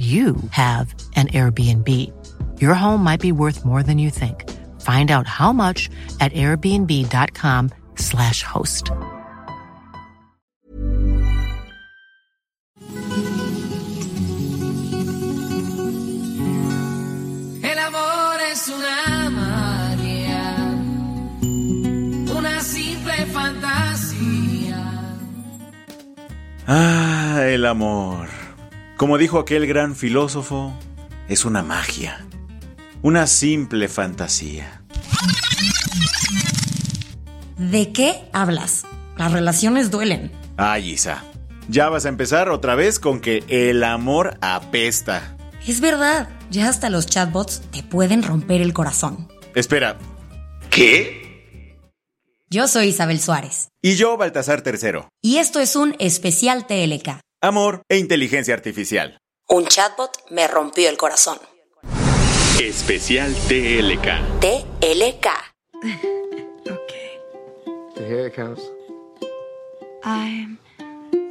you 0.00 0.36
have 0.50 0.94
an 1.14 1.28
Airbnb. 1.28 1.86
Your 2.58 2.72
home 2.72 3.04
might 3.04 3.20
be 3.20 3.32
worth 3.32 3.66
more 3.66 3.82
than 3.82 3.98
you 3.98 4.08
think. 4.08 4.48
Find 4.80 5.10
out 5.10 5.26
how 5.26 5.52
much 5.52 5.90
at 6.20 6.32
airbnb.com/slash 6.32 8.42
host. 8.42 8.90
El 17.62 17.78
amor 17.78 18.40
es 18.52 18.68
una 18.68 19.30
magia, 19.30 20.56
una 22.38 22.62
simple 22.62 23.26
fantasía. 23.26 24.78
Ah, 26.66 27.42
el 27.44 27.66
amor. 27.66 28.19
Como 29.00 29.16
dijo 29.16 29.38
aquel 29.38 29.66
gran 29.66 29.96
filósofo, 29.96 30.74
es 31.26 31.46
una 31.46 31.62
magia, 31.62 32.26
una 33.00 33.26
simple 33.26 33.88
fantasía. 33.88 34.82
¿De 37.56 37.92
qué 37.92 38.28
hablas? 38.34 38.84
Las 39.16 39.32
relaciones 39.32 39.90
duelen. 39.90 40.30
Ay, 40.58 40.90
Isa, 40.90 41.24
ya 41.70 41.88
vas 41.88 42.04
a 42.04 42.10
empezar 42.10 42.50
otra 42.50 42.74
vez 42.74 43.00
con 43.00 43.20
que 43.20 43.42
el 43.48 43.84
amor 43.84 44.36
apesta. 44.42 45.34
Es 45.66 45.80
verdad, 45.80 46.28
ya 46.50 46.68
hasta 46.68 46.90
los 46.90 47.06
chatbots 47.06 47.62
te 47.70 47.82
pueden 47.82 48.22
romper 48.22 48.60
el 48.60 48.74
corazón. 48.74 49.28
Espera, 49.54 49.96
¿qué? 50.68 51.78
Yo 52.50 52.68
soy 52.68 52.88
Isabel 52.88 53.18
Suárez. 53.18 53.68
Y 53.80 53.94
yo, 53.94 54.18
Baltasar 54.18 54.62
III. 54.62 55.06
Y 55.22 55.38
esto 55.38 55.58
es 55.58 55.74
un 55.74 55.96
especial 55.98 56.66
TLK. 56.66 57.18
Amor 57.42 57.80
e 57.88 57.96
inteligencia 57.96 58.52
artificial. 58.52 59.16
Un 59.48 59.64
chatbot 59.64 60.10
me 60.28 60.46
rompió 60.46 60.90
el 60.90 60.98
corazón. 60.98 61.38
Especial 62.60 63.34
TLK. 63.48 64.40
TLK. 64.40 65.26
Here 67.96 68.26
it 68.26 68.34
comes. 68.34 68.60
I'm 70.04 70.58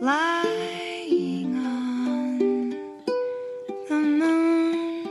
lying 0.01 1.55
on 1.55 2.39
the 3.87 3.93
moon. 3.93 5.09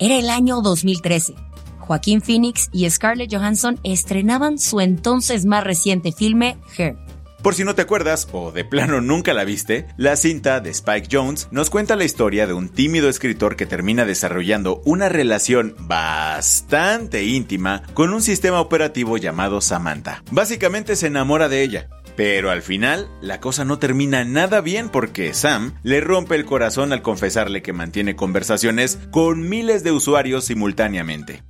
Era 0.00 0.16
el 0.16 0.30
año 0.30 0.62
2013. 0.62 1.36
Joaquín 1.78 2.22
Phoenix 2.22 2.70
y 2.72 2.90
Scarlett 2.90 3.32
Johansson 3.32 3.78
estrenaban 3.84 4.58
su 4.58 4.80
entonces 4.80 5.44
más 5.46 5.62
reciente 5.62 6.10
filme, 6.10 6.56
Her. 6.76 7.03
Por 7.44 7.54
si 7.54 7.62
no 7.62 7.74
te 7.74 7.82
acuerdas, 7.82 8.26
o 8.32 8.52
de 8.52 8.64
plano 8.64 9.02
nunca 9.02 9.34
la 9.34 9.44
viste, 9.44 9.86
la 9.98 10.16
cinta 10.16 10.60
de 10.60 10.70
Spike 10.70 11.08
Jones 11.12 11.48
nos 11.50 11.68
cuenta 11.68 11.94
la 11.94 12.04
historia 12.04 12.46
de 12.46 12.54
un 12.54 12.70
tímido 12.70 13.10
escritor 13.10 13.54
que 13.54 13.66
termina 13.66 14.06
desarrollando 14.06 14.80
una 14.86 15.10
relación 15.10 15.76
bastante 15.80 17.24
íntima 17.24 17.82
con 17.92 18.14
un 18.14 18.22
sistema 18.22 18.62
operativo 18.62 19.18
llamado 19.18 19.60
Samantha. 19.60 20.22
Básicamente 20.30 20.96
se 20.96 21.08
enamora 21.08 21.50
de 21.50 21.60
ella. 21.60 21.90
Pero 22.16 22.50
al 22.50 22.62
final, 22.62 23.10
la 23.20 23.40
cosa 23.40 23.66
no 23.66 23.78
termina 23.78 24.24
nada 24.24 24.62
bien 24.62 24.88
porque 24.88 25.34
Sam 25.34 25.74
le 25.82 26.00
rompe 26.00 26.36
el 26.36 26.46
corazón 26.46 26.94
al 26.94 27.02
confesarle 27.02 27.60
que 27.60 27.74
mantiene 27.74 28.16
conversaciones 28.16 28.98
con 29.10 29.46
miles 29.46 29.84
de 29.84 29.92
usuarios 29.92 30.46
simultáneamente. 30.46 31.42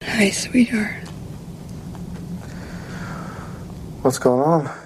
Hi, 0.00 0.32
sweetheart. 0.32 1.04
What's 4.02 4.18
going 4.18 4.40
on? 4.40 4.81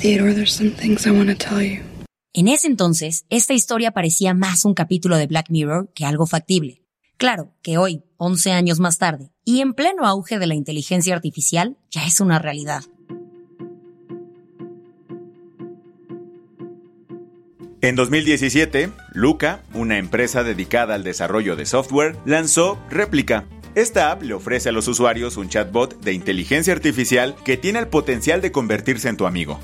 Theodore, 0.00 0.32
there's 0.32 0.54
some 0.54 0.70
things 0.70 1.06
I 1.06 1.10
want 1.10 1.28
to 1.28 1.36
tell 1.36 1.62
you. 1.62 1.82
En 2.32 2.48
ese 2.48 2.66
entonces, 2.66 3.26
esta 3.28 3.52
historia 3.52 3.90
parecía 3.90 4.32
más 4.32 4.64
un 4.64 4.72
capítulo 4.72 5.18
de 5.18 5.26
Black 5.26 5.50
Mirror 5.50 5.90
que 5.94 6.06
algo 6.06 6.26
factible. 6.26 6.82
Claro 7.18 7.52
que 7.60 7.76
hoy, 7.76 8.02
11 8.16 8.52
años 8.52 8.80
más 8.80 8.96
tarde, 8.96 9.30
y 9.44 9.60
en 9.60 9.74
pleno 9.74 10.06
auge 10.06 10.38
de 10.38 10.46
la 10.46 10.54
inteligencia 10.54 11.14
artificial, 11.14 11.76
ya 11.90 12.06
es 12.06 12.18
una 12.20 12.38
realidad. 12.38 12.82
En 17.82 17.94
2017, 17.94 18.90
Luca, 19.12 19.64
una 19.74 19.98
empresa 19.98 20.42
dedicada 20.42 20.94
al 20.94 21.04
desarrollo 21.04 21.56
de 21.56 21.66
software, 21.66 22.16
lanzó 22.24 22.78
Replica. 22.88 23.44
Esta 23.74 24.10
app 24.10 24.22
le 24.22 24.32
ofrece 24.32 24.70
a 24.70 24.72
los 24.72 24.88
usuarios 24.88 25.36
un 25.36 25.50
chatbot 25.50 26.00
de 26.00 26.14
inteligencia 26.14 26.72
artificial 26.72 27.36
que 27.44 27.58
tiene 27.58 27.80
el 27.80 27.88
potencial 27.88 28.40
de 28.40 28.50
convertirse 28.50 29.10
en 29.10 29.18
tu 29.18 29.26
amigo. 29.26 29.60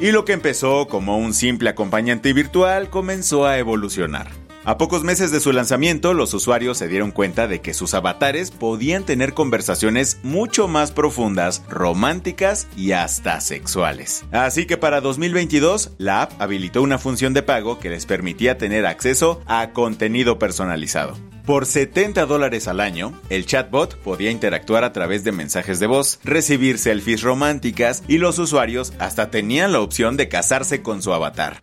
Y 0.00 0.12
lo 0.12 0.24
que 0.24 0.32
empezó 0.32 0.86
como 0.86 1.18
un 1.18 1.34
simple 1.34 1.70
acompañante 1.70 2.32
virtual 2.32 2.88
comenzó 2.88 3.46
a 3.46 3.58
evolucionar. 3.58 4.47
A 4.68 4.76
pocos 4.76 5.02
meses 5.02 5.30
de 5.30 5.40
su 5.40 5.50
lanzamiento, 5.50 6.12
los 6.12 6.34
usuarios 6.34 6.76
se 6.76 6.88
dieron 6.88 7.10
cuenta 7.10 7.48
de 7.48 7.62
que 7.62 7.72
sus 7.72 7.94
avatares 7.94 8.50
podían 8.50 9.04
tener 9.04 9.32
conversaciones 9.32 10.18
mucho 10.22 10.68
más 10.68 10.92
profundas, 10.92 11.62
románticas 11.70 12.68
y 12.76 12.92
hasta 12.92 13.40
sexuales. 13.40 14.26
Así 14.30 14.66
que 14.66 14.76
para 14.76 15.00
2022, 15.00 15.92
la 15.96 16.20
app 16.20 16.32
habilitó 16.38 16.82
una 16.82 16.98
función 16.98 17.32
de 17.32 17.42
pago 17.42 17.78
que 17.78 17.88
les 17.88 18.04
permitía 18.04 18.58
tener 18.58 18.84
acceso 18.84 19.40
a 19.46 19.70
contenido 19.70 20.38
personalizado. 20.38 21.16
Por 21.46 21.64
70 21.64 22.26
dólares 22.26 22.68
al 22.68 22.80
año, 22.80 23.18
el 23.30 23.46
chatbot 23.46 23.96
podía 23.96 24.30
interactuar 24.30 24.84
a 24.84 24.92
través 24.92 25.24
de 25.24 25.32
mensajes 25.32 25.80
de 25.80 25.86
voz, 25.86 26.20
recibir 26.22 26.76
selfies 26.76 27.22
románticas 27.22 28.04
y 28.06 28.18
los 28.18 28.38
usuarios 28.38 28.92
hasta 28.98 29.30
tenían 29.30 29.72
la 29.72 29.80
opción 29.80 30.18
de 30.18 30.28
casarse 30.28 30.82
con 30.82 31.00
su 31.00 31.14
avatar. 31.14 31.62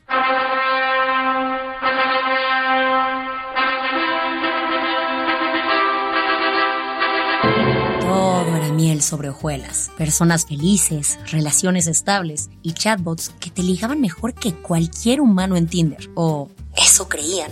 Miel 8.85 9.01
sobre 9.01 9.29
hojuelas, 9.29 9.89
personas 9.97 10.45
felices, 10.45 11.17
relaciones 11.31 11.87
estables 11.87 12.49
y 12.61 12.73
chatbots 12.73 13.31
que 13.39 13.49
te 13.49 13.63
ligaban 13.63 13.99
mejor 13.99 14.33
que 14.33 14.53
cualquier 14.53 15.21
humano 15.21 15.55
en 15.55 15.67
Tinder. 15.67 16.09
O 16.13 16.51
eso 16.77 17.09
creían. 17.09 17.51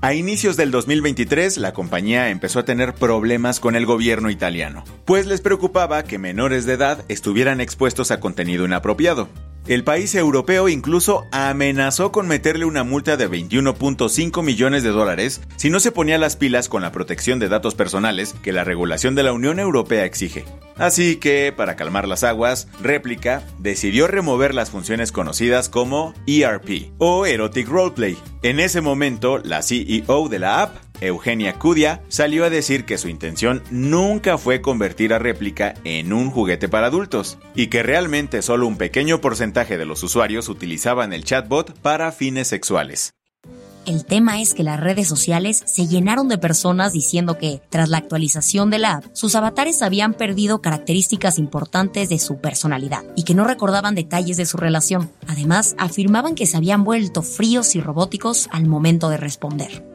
A 0.00 0.14
inicios 0.14 0.56
del 0.56 0.70
2023, 0.70 1.58
la 1.58 1.72
compañía 1.72 2.30
empezó 2.30 2.60
a 2.60 2.64
tener 2.64 2.94
problemas 2.94 3.58
con 3.58 3.74
el 3.74 3.86
gobierno 3.86 4.30
italiano, 4.30 4.84
pues 5.04 5.26
les 5.26 5.40
preocupaba 5.40 6.04
que 6.04 6.18
menores 6.18 6.66
de 6.66 6.74
edad 6.74 7.04
estuvieran 7.08 7.60
expuestos 7.60 8.10
a 8.10 8.20
contenido 8.20 8.64
inapropiado. 8.64 9.28
El 9.68 9.84
país 9.84 10.12
europeo 10.16 10.68
incluso 10.68 11.28
amenazó 11.30 12.10
con 12.10 12.26
meterle 12.26 12.64
una 12.64 12.82
multa 12.82 13.16
de 13.16 13.30
21.5 13.30 14.42
millones 14.42 14.82
de 14.82 14.88
dólares 14.90 15.40
si 15.54 15.70
no 15.70 15.78
se 15.78 15.92
ponía 15.92 16.18
las 16.18 16.34
pilas 16.34 16.68
con 16.68 16.82
la 16.82 16.90
protección 16.90 17.38
de 17.38 17.48
datos 17.48 17.76
personales 17.76 18.34
que 18.42 18.52
la 18.52 18.64
regulación 18.64 19.14
de 19.14 19.22
la 19.22 19.32
Unión 19.32 19.60
Europea 19.60 20.04
exige. 20.04 20.44
Así 20.76 21.16
que, 21.16 21.54
para 21.56 21.76
calmar 21.76 22.08
las 22.08 22.24
aguas, 22.24 22.66
Replica 22.80 23.44
decidió 23.60 24.08
remover 24.08 24.52
las 24.52 24.70
funciones 24.70 25.12
conocidas 25.12 25.68
como 25.68 26.12
ERP 26.26 26.90
o 26.98 27.24
Erotic 27.24 27.68
Roleplay. 27.68 28.18
En 28.42 28.58
ese 28.58 28.80
momento, 28.80 29.38
la 29.38 29.62
CEO 29.62 30.28
de 30.28 30.38
la 30.40 30.62
app, 30.62 30.76
Eugenia 31.02 31.58
Cudia, 31.58 32.02
salió 32.08 32.44
a 32.44 32.50
decir 32.50 32.84
que 32.84 32.98
su 32.98 33.08
intención 33.08 33.62
nunca 33.70 34.38
fue 34.38 34.60
convertir 34.60 35.12
a 35.12 35.18
Réplica 35.18 35.74
en 35.84 36.12
un 36.12 36.30
juguete 36.30 36.68
para 36.68 36.86
adultos, 36.86 37.38
y 37.54 37.66
que 37.66 37.82
realmente 37.82 38.42
solo 38.42 38.66
un 38.66 38.76
pequeño 38.76 39.20
porcentaje 39.20 39.78
de 39.78 39.84
los 39.84 40.02
usuarios 40.02 40.48
utilizaban 40.48 41.12
el 41.12 41.24
chatbot 41.24 41.78
para 41.80 42.12
fines 42.12 42.48
sexuales. 42.48 43.14
El 43.84 44.04
tema 44.04 44.40
es 44.40 44.54
que 44.54 44.62
las 44.62 44.78
redes 44.78 45.08
sociales 45.08 45.60
se 45.66 45.88
llenaron 45.88 46.28
de 46.28 46.38
personas 46.38 46.92
diciendo 46.92 47.36
que, 47.36 47.60
tras 47.68 47.88
la 47.88 47.98
actualización 47.98 48.70
de 48.70 48.78
la 48.78 48.92
app, 48.92 49.04
sus 49.12 49.34
avatares 49.34 49.82
habían 49.82 50.14
perdido 50.14 50.62
características 50.62 51.36
importantes 51.40 52.08
de 52.08 52.20
su 52.20 52.38
personalidad 52.38 53.02
y 53.16 53.24
que 53.24 53.34
no 53.34 53.42
recordaban 53.42 53.96
detalles 53.96 54.36
de 54.36 54.46
su 54.46 54.56
relación. 54.56 55.10
Además, 55.26 55.74
afirmaban 55.78 56.36
que 56.36 56.46
se 56.46 56.56
habían 56.56 56.84
vuelto 56.84 57.22
fríos 57.22 57.74
y 57.74 57.80
robóticos 57.80 58.48
al 58.52 58.66
momento 58.66 59.08
de 59.08 59.16
responder. 59.16 59.91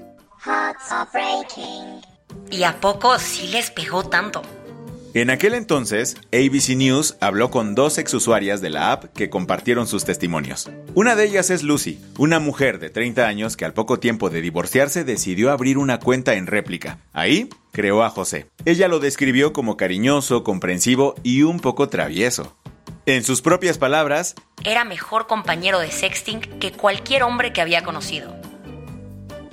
¿Y 2.49 2.63
a 2.63 2.79
poco 2.79 3.19
sí 3.19 3.47
les 3.47 3.71
pegó 3.71 4.03
tanto? 4.03 4.41
En 5.13 5.31
aquel 5.31 5.55
entonces, 5.55 6.15
ABC 6.31 6.75
News 6.75 7.17
habló 7.21 7.49
con 7.49 7.73
dos 7.73 7.97
exusuarias 7.97 8.61
de 8.61 8.69
la 8.69 8.91
app 8.91 9.05
que 9.15 9.31
compartieron 9.31 9.87
sus 9.87 10.05
testimonios. 10.05 10.69
Una 10.93 11.15
de 11.15 11.25
ellas 11.25 11.49
es 11.49 11.63
Lucy, 11.63 11.99
una 12.19 12.39
mujer 12.39 12.77
de 12.77 12.91
30 12.91 13.25
años 13.25 13.57
que 13.57 13.65
al 13.65 13.73
poco 13.73 13.99
tiempo 13.99 14.29
de 14.29 14.41
divorciarse 14.41 15.03
decidió 15.03 15.51
abrir 15.51 15.79
una 15.79 15.99
cuenta 15.99 16.35
en 16.35 16.45
réplica. 16.45 16.99
Ahí 17.13 17.49
creó 17.71 18.03
a 18.03 18.11
José. 18.11 18.47
Ella 18.65 18.87
lo 18.87 18.99
describió 18.99 19.53
como 19.53 19.75
cariñoso, 19.75 20.43
comprensivo 20.43 21.15
y 21.23 21.41
un 21.41 21.61
poco 21.61 21.89
travieso. 21.89 22.55
En 23.07 23.23
sus 23.23 23.41
propias 23.41 23.77
palabras, 23.77 24.35
Era 24.63 24.83
mejor 24.83 25.27
compañero 25.27 25.79
de 25.79 25.89
sexting 25.89 26.41
que 26.59 26.73
cualquier 26.73 27.23
hombre 27.23 27.53
que 27.53 27.61
había 27.61 27.83
conocido. 27.83 28.36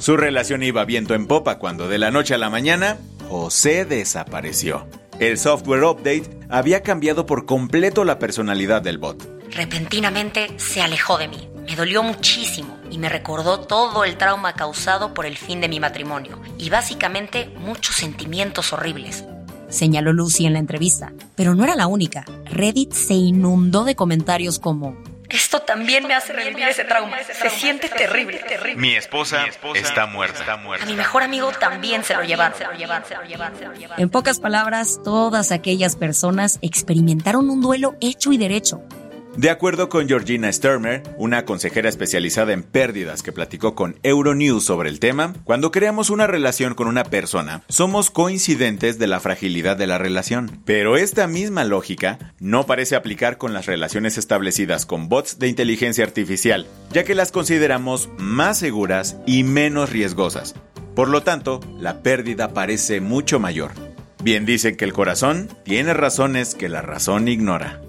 Su 0.04 0.18
relación 0.18 0.62
iba 0.62 0.84
viento 0.84 1.14
en 1.14 1.26
popa 1.26 1.58
cuando 1.58 1.88
de 1.88 1.96
la 1.96 2.10
noche 2.10 2.34
a 2.34 2.38
la 2.38 2.50
mañana, 2.50 2.98
José 3.30 3.86
desapareció. 3.86 4.86
El 5.18 5.38
software 5.38 5.82
update 5.82 6.28
había 6.50 6.82
cambiado 6.82 7.24
por 7.24 7.46
completo 7.46 8.04
la 8.04 8.18
personalidad 8.18 8.82
del 8.82 8.98
bot. 8.98 9.26
Repentinamente 9.52 10.48
se 10.58 10.82
alejó 10.82 11.16
de 11.16 11.28
mí. 11.28 11.48
Me 11.66 11.74
dolió 11.74 12.02
muchísimo 12.02 12.76
y 12.90 12.98
me 12.98 13.08
recordó 13.08 13.60
todo 13.60 14.04
el 14.04 14.18
trauma 14.18 14.52
causado 14.52 15.14
por 15.14 15.24
el 15.24 15.38
fin 15.38 15.62
de 15.62 15.70
mi 15.70 15.80
matrimonio 15.80 16.38
y 16.58 16.68
básicamente 16.68 17.48
muchos 17.56 17.96
sentimientos 17.96 18.74
horribles. 18.74 19.24
Señaló 19.70 20.12
Lucy 20.12 20.44
en 20.44 20.52
la 20.52 20.58
entrevista, 20.58 21.14
pero 21.34 21.54
no 21.54 21.64
era 21.64 21.76
la 21.76 21.86
única. 21.86 22.26
Reddit 22.44 22.92
se 22.92 23.14
inundó 23.14 23.84
de 23.84 23.96
comentarios 23.96 24.58
como 24.58 24.98
Esto 25.34 25.60
también 25.60 26.06
me 26.06 26.14
hace 26.14 26.32
revivir 26.32 26.68
ese 26.68 26.84
trauma. 26.84 27.16
Se 27.24 27.50
siente 27.50 27.88
terrible, 27.88 28.38
terrible. 28.38 28.80
Mi 28.80 28.94
esposa, 28.94 29.44
está 29.74 30.06
muerta. 30.06 30.52
A 30.80 30.86
mi 30.86 30.94
mejor 30.94 31.24
amigo 31.24 31.50
también 31.50 32.04
se 32.04 32.14
lo 32.14 32.22
llevaron. 32.22 32.56
En 33.96 34.10
pocas 34.10 34.38
palabras, 34.38 35.00
todas 35.02 35.50
aquellas 35.50 35.96
personas 35.96 36.60
experimentaron 36.62 37.50
un 37.50 37.60
duelo 37.60 37.96
hecho 38.00 38.32
y 38.32 38.38
derecho. 38.38 38.80
De 39.36 39.50
acuerdo 39.50 39.88
con 39.88 40.06
Georgina 40.06 40.52
Sturmer, 40.52 41.02
una 41.18 41.44
consejera 41.44 41.88
especializada 41.88 42.52
en 42.52 42.62
pérdidas 42.62 43.24
que 43.24 43.32
platicó 43.32 43.74
con 43.74 43.98
Euronews 44.04 44.64
sobre 44.64 44.88
el 44.88 45.00
tema, 45.00 45.34
cuando 45.42 45.72
creamos 45.72 46.10
una 46.10 46.28
relación 46.28 46.74
con 46.74 46.86
una 46.86 47.02
persona, 47.02 47.62
somos 47.68 48.12
coincidentes 48.12 48.96
de 49.00 49.08
la 49.08 49.18
fragilidad 49.18 49.76
de 49.76 49.88
la 49.88 49.98
relación. 49.98 50.62
Pero 50.64 50.96
esta 50.96 51.26
misma 51.26 51.64
lógica 51.64 52.32
no 52.38 52.64
parece 52.66 52.94
aplicar 52.94 53.36
con 53.36 53.52
las 53.52 53.66
relaciones 53.66 54.18
establecidas 54.18 54.86
con 54.86 55.08
bots 55.08 55.40
de 55.40 55.48
inteligencia 55.48 56.04
artificial, 56.04 56.68
ya 56.92 57.02
que 57.02 57.16
las 57.16 57.32
consideramos 57.32 58.10
más 58.18 58.60
seguras 58.60 59.16
y 59.26 59.42
menos 59.42 59.90
riesgosas. 59.90 60.54
Por 60.94 61.08
lo 61.08 61.24
tanto, 61.24 61.58
la 61.76 62.02
pérdida 62.02 62.54
parece 62.54 63.00
mucho 63.00 63.40
mayor. 63.40 63.72
Bien 64.22 64.46
dicen 64.46 64.76
que 64.76 64.84
el 64.84 64.92
corazón 64.92 65.48
tiene 65.64 65.92
razones 65.92 66.54
que 66.54 66.68
la 66.68 66.82
razón 66.82 67.26
ignora. 67.26 67.80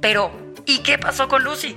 Pero, 0.00 0.47
¿y 0.68 0.78
qué 0.80 0.98
pasó 0.98 1.28
con 1.28 1.42
Lucy? 1.42 1.74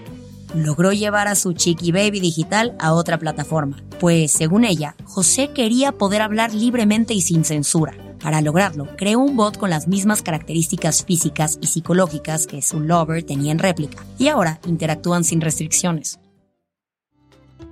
Logró 0.53 0.91
llevar 0.91 1.29
a 1.29 1.35
su 1.35 1.53
Chiqui 1.53 1.91
Baby 1.91 2.19
digital 2.19 2.75
a 2.77 2.93
otra 2.93 3.17
plataforma, 3.17 3.81
pues 3.99 4.33
según 4.33 4.65
ella, 4.65 4.95
José 5.05 5.51
quería 5.55 5.93
poder 5.93 6.21
hablar 6.21 6.53
libremente 6.53 7.13
y 7.13 7.21
sin 7.21 7.45
censura. 7.45 7.93
Para 8.21 8.41
lograrlo, 8.41 8.87
creó 8.97 9.19
un 9.19 9.37
bot 9.37 9.57
con 9.57 9.69
las 9.69 9.87
mismas 9.87 10.21
características 10.21 11.05
físicas 11.05 11.57
y 11.61 11.67
psicológicas 11.67 12.45
que 12.47 12.61
su 12.61 12.81
lover 12.81 13.23
tenía 13.23 13.53
en 13.53 13.59
réplica, 13.59 14.03
y 14.19 14.27
ahora 14.27 14.59
interactúan 14.67 15.23
sin 15.23 15.41
restricciones. 15.41 16.19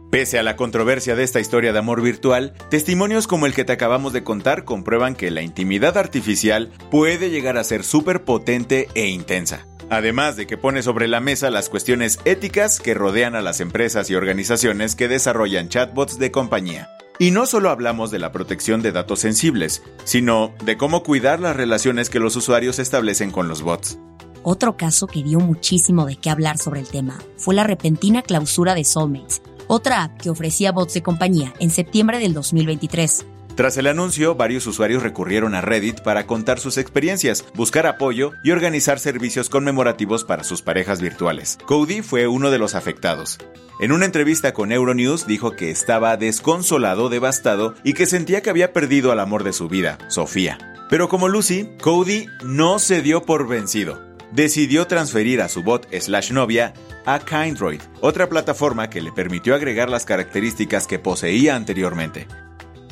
Pese 0.10 0.40
a 0.40 0.44
la 0.44 0.56
controversia 0.56 1.16
de 1.16 1.24
esta 1.24 1.40
historia 1.40 1.72
de 1.72 1.80
amor 1.80 2.02
virtual, 2.02 2.54
testimonios 2.72 3.28
como 3.28 3.46
el 3.46 3.54
que 3.54 3.66
te 3.66 3.74
acabamos 3.74 4.12
de 4.12 4.24
contar 4.24 4.64
comprueban 4.64 5.16
que 5.16 5.30
la 5.30 5.44
intimidad 5.44 5.98
artificial 5.98 6.72
puede 6.90 7.30
llegar 7.30 7.58
a 7.58 7.64
ser 7.64 7.84
súper 7.84 8.24
potente 8.24 8.88
e 8.96 9.08
intensa. 9.08 9.68
Además 9.90 10.36
de 10.36 10.46
que 10.46 10.58
pone 10.58 10.84
sobre 10.84 11.08
la 11.08 11.20
mesa 11.20 11.50
las 11.50 11.68
cuestiones 11.68 12.20
éticas 12.26 12.80
que 12.80 12.94
rodean 12.94 13.36
a 13.36 13.42
las 13.42 13.60
empresas 13.60 14.10
y 14.10 14.16
organizaciones 14.16 14.96
que 14.96 15.08
desarrollan 15.08 15.70
chatbots 15.70 16.20
de 16.20 16.32
compañía. 16.32 16.90
Y 17.18 17.32
no 17.32 17.48
solo 17.48 17.70
hablamos 17.70 18.12
de 18.12 18.20
la 18.20 18.32
protección 18.32 18.82
de 18.82 18.92
datos 18.92 19.20
sensibles, 19.20 19.82
sino 20.04 20.54
de 20.64 20.78
cómo 20.78 21.04
cuidar 21.04 21.40
las 21.40 21.56
relaciones 21.56 22.10
que 22.10 22.20
los 22.20 22.36
usuarios 22.36 22.78
establecen 22.78 23.32
con 23.32 23.48
los 23.48 23.62
bots. 23.64 23.98
Otro 24.44 24.78
caso 24.78 25.08
que 25.08 25.24
dio 25.24 25.40
muchísimo 25.40 26.06
de 26.06 26.16
qué 26.16 26.30
hablar 26.30 26.58
sobre 26.60 26.80
el 26.80 26.88
tema 26.88 27.20
fue 27.36 27.56
la 27.56 27.66
repentina 27.66 28.22
clausura 28.22 28.76
de 28.76 28.86
Soulmates, 28.86 29.42
otra 29.68 30.04
app 30.04 30.22
que 30.22 30.30
ofrecía 30.30 30.72
bots 30.72 30.94
de 30.94 31.04
compañía 31.04 31.54
en 31.60 31.72
septiembre 31.72 32.20
del 32.20 32.34
2023. 32.34 33.26
Tras 33.60 33.76
el 33.76 33.88
anuncio, 33.88 34.36
varios 34.36 34.66
usuarios 34.68 35.04
recurrieron 35.04 35.54
a 35.54 35.60
Reddit 35.60 36.00
para 36.00 36.26
contar 36.26 36.62
sus 36.62 36.78
experiencias, 36.78 37.44
buscar 37.56 37.88
apoyo 37.88 38.32
y 38.42 38.52
organizar 38.52 39.00
servicios 39.00 39.50
conmemorativos 39.50 40.24
para 40.24 40.46
sus 40.46 40.62
parejas 40.62 41.02
virtuales. 41.02 41.58
Cody 41.66 42.02
fue 42.02 42.26
uno 42.28 42.52
de 42.52 42.58
los 42.58 42.74
afectados. 42.74 43.38
En 43.82 43.92
una 43.92 44.06
entrevista 44.06 44.54
con 44.54 44.72
Euronews 44.72 45.28
dijo 45.28 45.58
que 45.58 45.72
estaba 45.72 46.16
desconsolado, 46.16 47.10
devastado 47.10 47.76
y 47.84 47.96
que 47.96 48.06
sentía 48.06 48.42
que 48.42 48.50
había 48.50 48.72
perdido 48.72 49.12
al 49.12 49.20
amor 49.20 49.44
de 49.44 49.52
su 49.52 49.68
vida, 49.68 49.98
Sofía. 50.08 50.58
Pero 50.90 51.10
como 51.10 51.28
Lucy, 51.28 51.68
Cody 51.82 52.28
no 52.46 52.80
se 52.80 53.02
dio 53.02 53.24
por 53.24 53.46
vencido. 53.46 54.02
Decidió 54.32 54.88
transferir 54.88 55.42
a 55.42 55.50
su 55.50 55.64
bot 55.64 55.86
slash 56.00 56.32
novia 56.32 56.74
a 57.06 57.20
Kindroid, 57.20 57.82
otra 58.00 58.30
plataforma 58.30 58.90
que 58.90 59.02
le 59.02 59.12
permitió 59.12 59.54
agregar 59.54 59.90
las 59.90 60.06
características 60.06 60.88
que 60.88 60.98
poseía 60.98 61.58
anteriormente. 61.58 62.26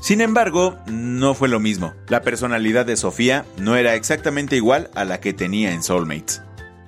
Sin 0.01 0.21
embargo, 0.21 0.77
no 0.87 1.33
fue 1.33 1.49
lo 1.49 1.59
mismo. 1.59 1.93
La 2.07 2.21
personalidad 2.21 2.85
de 2.85 2.97
Sofía 2.97 3.45
no 3.57 3.75
era 3.75 3.95
exactamente 3.95 4.55
igual 4.55 4.89
a 4.95 5.05
la 5.05 5.19
que 5.19 5.33
tenía 5.33 5.73
en 5.73 5.83
Soulmates. 5.83 6.41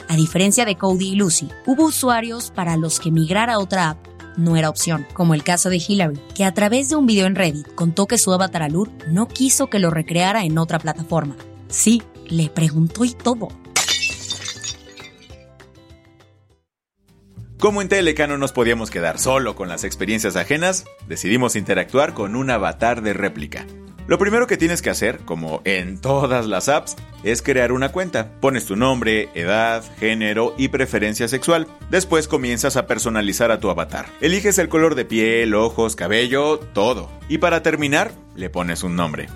A 0.07 0.15
diferencia 0.15 0.65
de 0.65 0.75
Cody 0.75 1.09
y 1.09 1.15
Lucy, 1.15 1.49
hubo 1.65 1.85
usuarios 1.85 2.51
para 2.51 2.77
los 2.77 2.99
que 2.99 3.11
migrar 3.11 3.49
a 3.49 3.59
otra 3.59 3.91
app 3.91 4.09
no 4.39 4.55
era 4.55 4.69
opción, 4.69 5.05
como 5.13 5.33
el 5.33 5.43
caso 5.43 5.69
de 5.69 5.83
Hillary, 5.85 6.19
que 6.33 6.45
a 6.45 6.53
través 6.53 6.89
de 6.89 6.95
un 6.95 7.05
video 7.05 7.27
en 7.27 7.35
Reddit 7.35 7.67
contó 7.75 8.07
que 8.07 8.17
su 8.17 8.31
avatar 8.31 8.63
Alur 8.63 8.89
no 9.07 9.27
quiso 9.27 9.67
que 9.67 9.79
lo 9.79 9.89
recreara 9.89 10.45
en 10.45 10.57
otra 10.57 10.79
plataforma. 10.79 11.35
Sí, 11.67 12.01
le 12.27 12.49
preguntó 12.49 13.05
y 13.05 13.11
todo. 13.11 13.49
Como 17.59 17.81
en 17.81 17.89
TLK 17.89 18.29
no 18.29 18.37
nos 18.37 18.53
podíamos 18.53 18.89
quedar 18.89 19.19
solo 19.19 19.53
con 19.53 19.67
las 19.67 19.83
experiencias 19.83 20.37
ajenas, 20.37 20.85
decidimos 21.09 21.57
interactuar 21.57 22.13
con 22.13 22.37
un 22.37 22.49
avatar 22.49 23.01
de 23.01 23.11
réplica. 23.11 23.65
Lo 24.07 24.17
primero 24.17 24.47
que 24.47 24.55
tienes 24.55 24.81
que 24.81 24.89
hacer, 24.89 25.19
como 25.25 25.61
en 25.65 25.99
todas 25.99 26.47
las 26.47 26.69
apps, 26.69 26.95
es 27.21 27.41
crear 27.41 27.73
una 27.73 27.91
cuenta. 27.91 28.31
Pones 28.39 28.65
tu 28.65 28.77
nombre, 28.77 29.27
edad, 29.35 29.83
género 29.99 30.55
y 30.57 30.69
preferencia 30.69 31.27
sexual. 31.27 31.67
Después 31.89 32.29
comienzas 32.29 32.77
a 32.77 32.87
personalizar 32.87 33.51
a 33.51 33.59
tu 33.59 33.69
avatar. 33.69 34.05
Eliges 34.21 34.57
el 34.57 34.69
color 34.69 34.95
de 34.95 35.03
piel, 35.03 35.53
ojos, 35.53 35.97
cabello, 35.97 36.59
todo. 36.59 37.11
Y 37.27 37.39
para 37.39 37.61
terminar, 37.61 38.13
le 38.37 38.49
pones 38.49 38.83
un 38.83 38.95
nombre. 38.95 39.27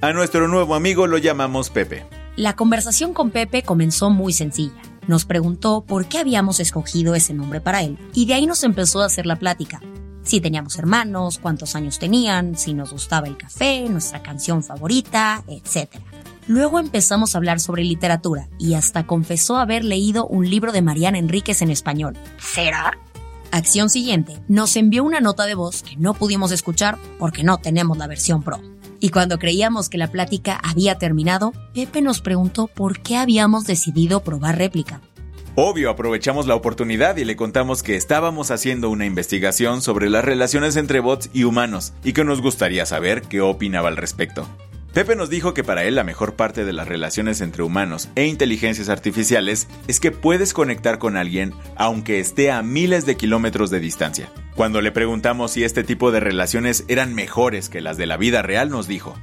A 0.00 0.12
nuestro 0.12 0.46
nuevo 0.46 0.76
amigo 0.76 1.08
lo 1.08 1.18
llamamos 1.18 1.70
Pepe. 1.70 2.06
La 2.36 2.54
conversación 2.54 3.14
con 3.14 3.30
Pepe 3.30 3.62
comenzó 3.62 4.10
muy 4.10 4.32
sencilla. 4.32 4.80
Nos 5.06 5.24
preguntó 5.24 5.84
por 5.86 6.06
qué 6.06 6.18
habíamos 6.18 6.60
escogido 6.60 7.14
ese 7.14 7.34
nombre 7.34 7.60
para 7.60 7.82
él 7.82 7.98
y 8.14 8.26
de 8.26 8.34
ahí 8.34 8.46
nos 8.46 8.64
empezó 8.64 9.02
a 9.02 9.06
hacer 9.06 9.26
la 9.26 9.36
plática. 9.36 9.80
Si 10.22 10.40
teníamos 10.40 10.78
hermanos, 10.78 11.38
cuántos 11.38 11.76
años 11.76 11.98
tenían, 11.98 12.56
si 12.56 12.72
nos 12.72 12.92
gustaba 12.92 13.26
el 13.26 13.36
café, 13.36 13.86
nuestra 13.90 14.22
canción 14.22 14.62
favorita, 14.62 15.44
etc. 15.48 15.96
Luego 16.46 16.78
empezamos 16.78 17.34
a 17.34 17.38
hablar 17.38 17.60
sobre 17.60 17.84
literatura 17.84 18.48
y 18.58 18.74
hasta 18.74 19.06
confesó 19.06 19.56
haber 19.56 19.84
leído 19.84 20.26
un 20.26 20.48
libro 20.48 20.72
de 20.72 20.80
Mariana 20.80 21.18
Enríquez 21.18 21.60
en 21.60 21.70
español. 21.70 22.16
¿Será? 22.38 22.98
Acción 23.50 23.90
siguiente, 23.90 24.42
nos 24.48 24.74
envió 24.76 25.04
una 25.04 25.20
nota 25.20 25.44
de 25.44 25.54
voz 25.54 25.82
que 25.82 25.96
no 25.96 26.14
pudimos 26.14 26.50
escuchar 26.52 26.98
porque 27.18 27.44
no 27.44 27.58
tenemos 27.58 27.98
la 27.98 28.06
versión 28.06 28.42
pro. 28.42 28.60
Y 29.04 29.10
cuando 29.10 29.38
creíamos 29.38 29.90
que 29.90 29.98
la 29.98 30.10
plática 30.10 30.58
había 30.64 30.94
terminado, 30.94 31.52
Pepe 31.74 32.00
nos 32.00 32.22
preguntó 32.22 32.68
por 32.68 33.00
qué 33.00 33.18
habíamos 33.18 33.66
decidido 33.66 34.24
probar 34.24 34.56
réplica. 34.56 35.02
Obvio, 35.56 35.90
aprovechamos 35.90 36.46
la 36.46 36.54
oportunidad 36.54 37.18
y 37.18 37.26
le 37.26 37.36
contamos 37.36 37.82
que 37.82 37.96
estábamos 37.96 38.50
haciendo 38.50 38.88
una 38.88 39.04
investigación 39.04 39.82
sobre 39.82 40.08
las 40.08 40.24
relaciones 40.24 40.76
entre 40.76 41.00
bots 41.00 41.28
y 41.34 41.44
humanos 41.44 41.92
y 42.02 42.14
que 42.14 42.24
nos 42.24 42.40
gustaría 42.40 42.86
saber 42.86 43.20
qué 43.20 43.42
opinaba 43.42 43.88
al 43.88 43.98
respecto. 43.98 44.48
Pepe 44.94 45.16
nos 45.16 45.28
dijo 45.28 45.54
que 45.54 45.64
para 45.64 45.82
él 45.82 45.96
la 45.96 46.04
mejor 46.04 46.36
parte 46.36 46.64
de 46.64 46.72
las 46.72 46.86
relaciones 46.86 47.40
entre 47.40 47.64
humanos 47.64 48.10
e 48.14 48.26
inteligencias 48.26 48.88
artificiales 48.88 49.66
es 49.88 49.98
que 49.98 50.12
puedes 50.12 50.54
conectar 50.54 51.00
con 51.00 51.16
alguien 51.16 51.52
aunque 51.74 52.20
esté 52.20 52.52
a 52.52 52.62
miles 52.62 53.04
de 53.04 53.16
kilómetros 53.16 53.70
de 53.70 53.80
distancia. 53.80 54.30
Cuando 54.54 54.80
le 54.80 54.92
preguntamos 54.92 55.50
si 55.50 55.64
este 55.64 55.82
tipo 55.82 56.12
de 56.12 56.20
relaciones 56.20 56.84
eran 56.86 57.12
mejores 57.12 57.68
que 57.68 57.80
las 57.80 57.96
de 57.96 58.06
la 58.06 58.16
vida 58.16 58.42
real, 58.42 58.70
nos 58.70 58.86
dijo, 58.86 59.16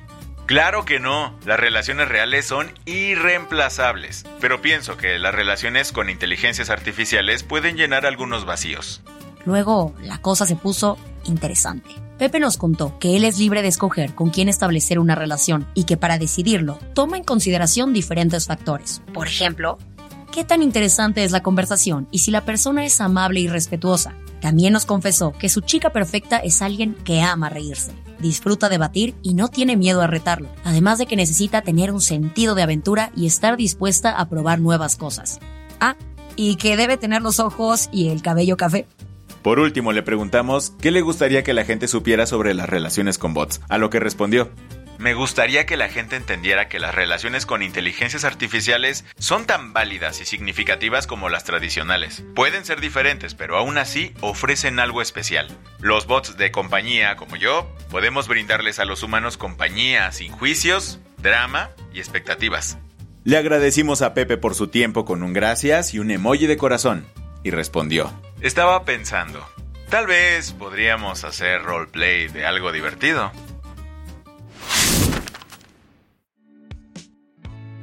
Claro 0.45 0.83
que 0.83 0.99
no, 0.99 1.39
las 1.45 1.57
relaciones 1.57 2.09
reales 2.09 2.45
son 2.45 2.69
irreemplazables, 2.83 4.25
pero 4.41 4.61
pienso 4.61 4.97
que 4.97 5.17
las 5.19 5.33
relaciones 5.33 5.93
con 5.93 6.09
inteligencias 6.09 6.69
artificiales 6.69 7.43
pueden 7.43 7.77
llenar 7.77 8.05
algunos 8.05 8.43
vacíos. 8.43 9.01
Luego, 9.45 9.95
la 10.03 10.17
cosa 10.17 10.45
se 10.45 10.57
puso 10.57 10.97
interesante. 11.23 11.91
Pepe 12.21 12.39
nos 12.39 12.57
contó 12.57 12.99
que 12.99 13.17
él 13.17 13.23
es 13.23 13.39
libre 13.39 13.63
de 13.63 13.67
escoger 13.67 14.13
con 14.13 14.29
quién 14.29 14.47
establecer 14.47 14.99
una 14.99 15.15
relación 15.15 15.65
y 15.73 15.85
que 15.85 15.97
para 15.97 16.19
decidirlo 16.19 16.77
toma 16.93 17.17
en 17.17 17.23
consideración 17.23 17.93
diferentes 17.93 18.45
factores. 18.45 19.01
Por 19.11 19.25
ejemplo, 19.25 19.79
qué 20.31 20.43
tan 20.43 20.61
interesante 20.61 21.23
es 21.23 21.31
la 21.31 21.41
conversación 21.41 22.07
y 22.11 22.19
si 22.19 22.29
la 22.29 22.45
persona 22.45 22.85
es 22.85 23.01
amable 23.01 23.39
y 23.39 23.47
respetuosa. 23.47 24.13
También 24.39 24.71
nos 24.71 24.85
confesó 24.85 25.31
que 25.31 25.49
su 25.49 25.61
chica 25.61 25.89
perfecta 25.89 26.37
es 26.37 26.61
alguien 26.61 26.93
que 26.93 27.23
ama 27.23 27.49
reírse, 27.49 27.91
disfruta 28.19 28.69
debatir 28.69 29.15
y 29.23 29.33
no 29.33 29.47
tiene 29.47 29.75
miedo 29.75 30.03
a 30.03 30.07
retarlo, 30.07 30.49
además 30.63 30.99
de 30.99 31.07
que 31.07 31.15
necesita 31.15 31.63
tener 31.63 31.91
un 31.91 32.01
sentido 32.01 32.53
de 32.53 32.61
aventura 32.61 33.11
y 33.15 33.25
estar 33.25 33.57
dispuesta 33.57 34.11
a 34.11 34.29
probar 34.29 34.59
nuevas 34.59 34.95
cosas. 34.95 35.39
Ah, 35.79 35.95
y 36.35 36.57
que 36.57 36.77
debe 36.77 36.97
tener 36.97 37.23
los 37.23 37.39
ojos 37.39 37.89
y 37.91 38.09
el 38.09 38.21
cabello 38.21 38.57
café. 38.57 38.85
Por 39.41 39.60
último, 39.60 39.91
le 39.91 40.03
preguntamos 40.03 40.74
qué 40.81 40.91
le 40.91 41.01
gustaría 41.01 41.43
que 41.43 41.53
la 41.53 41.65
gente 41.65 41.88
supiera 41.88 42.25
sobre 42.25 42.53
las 42.53 42.69
relaciones 42.69 43.17
con 43.17 43.33
bots, 43.33 43.62
a 43.69 43.77
lo 43.77 43.89
que 43.89 44.00
respondió. 44.00 44.51
Me 45.00 45.15
gustaría 45.15 45.65
que 45.65 45.77
la 45.77 45.89
gente 45.89 46.15
entendiera 46.15 46.69
que 46.69 46.77
las 46.77 46.93
relaciones 46.93 47.48
con 47.48 47.63
inteligencias 47.63 48.24
artificiales 48.24 49.03
son 49.17 49.48
tan 49.48 49.74
válidas 49.74 50.21
y 50.21 50.25
significativas 50.25 51.07
como 51.07 51.27
las 51.27 51.43
tradicionales. 51.43 52.24
Pueden 52.36 52.65
ser 52.65 52.79
diferentes, 52.81 53.33
pero 53.33 53.57
aún 53.57 53.79
así 53.79 54.13
ofrecen 54.21 54.79
algo 54.79 55.01
especial. 55.01 55.48
Los 55.79 56.05
bots 56.05 56.38
de 56.38 56.51
compañía, 56.51 57.15
como 57.15 57.36
yo, 57.36 57.67
podemos 57.89 58.27
brindarles 58.27 58.77
a 58.77 58.86
los 58.86 59.01
humanos 59.01 59.38
compañía 59.38 60.12
sin 60.12 60.31
juicios, 60.31 61.00
drama 61.17 61.71
y 61.91 61.98
expectativas. 61.98 62.77
Le 63.24 63.38
agradecimos 63.38 64.03
a 64.03 64.13
Pepe 64.13 64.38
por 64.38 64.53
su 64.53 64.67
tiempo 64.67 65.03
con 65.03 65.24
un 65.24 65.33
gracias 65.33 65.95
y 65.95 66.00
un 66.00 66.12
emoji 66.12 66.45
de 66.45 66.57
corazón. 66.57 67.07
Y 67.43 67.50
respondió. 67.50 68.12
Estaba 68.41 68.86
pensando, 68.86 69.48
tal 69.91 70.07
vez 70.07 70.51
podríamos 70.53 71.24
hacer 71.24 71.62
roleplay 71.62 72.27
de 72.27 72.43
algo 72.43 72.71
divertido. 72.71 73.31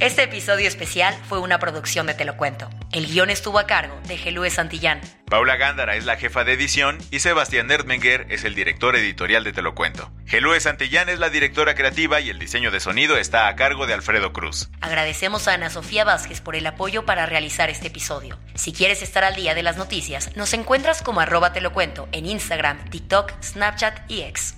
Este 0.01 0.25
episodio 0.25 0.67
especial 0.67 1.15
fue 1.29 1.39
una 1.39 1.61
producción 1.61 2.09
de 2.09 2.15
Te 2.15 2.25
lo 2.25 2.37
cuento. 2.37 2.69
El 2.91 3.07
guion 3.07 3.29
estuvo 3.29 3.59
a 3.59 3.67
cargo 3.67 4.01
de 4.07 4.17
Gelúe 4.17 4.49
Santillán. 4.49 5.03
Paula 5.27 5.57
Gándara 5.57 5.97
es 5.97 6.07
la 6.07 6.17
jefa 6.17 6.45
de 6.45 6.55
edición 6.55 6.97
y 7.11 7.19
Sebastián 7.19 7.71
Erdmenger 7.71 8.27
es 8.31 8.45
el 8.45 8.55
director 8.55 8.97
editorial 8.97 9.45
de 9.45 9.53
Te 9.53 9.61
lo 9.61 9.75
cuento. 9.75 10.11
Gelúe 10.27 10.59
Santillán 10.59 11.11
es 11.11 11.19
la 11.19 11.29
directora 11.29 11.75
creativa 11.75 12.21
y 12.21 12.31
el 12.31 12.39
diseño 12.39 12.71
de 12.71 12.81
sonido 12.81 13.19
está 13.19 13.49
a 13.49 13.57
cargo 13.57 13.87
de 13.87 13.93
Alfredo 13.93 14.33
Cruz. 14.33 14.71
Agradecemos 14.81 15.49
a 15.49 15.55
Ana 15.55 15.69
Sofía 15.69 16.05
Vázquez 16.05 16.41
por 16.41 16.57
el 16.57 16.67
apoyo 16.67 17.05
para 17.05 17.27
realizar 17.27 17.69
este 17.69 17.89
episodio. 17.89 18.39
Si 18.55 18.73
quieres 18.73 19.03
estar 19.03 19.23
al 19.23 19.35
día 19.35 19.55
de 19.55 19.63
las 19.63 19.77
noticias, 19.77 20.35
nos 20.35 20.55
encuentras 20.55 21.03
como 21.03 21.21
arroba 21.21 21.53
te 21.53 21.61
lo 21.61 21.75
cuento 21.75 22.09
en 22.13 22.25
Instagram, 22.25 22.89
TikTok, 22.89 23.33
Snapchat 23.43 24.11
y 24.11 24.23
X. 24.23 24.58